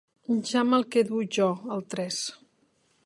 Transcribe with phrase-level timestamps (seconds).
[0.51, 2.19] Ja me'l quedo jo, el tres.